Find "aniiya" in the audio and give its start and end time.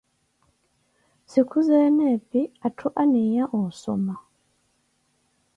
3.01-3.43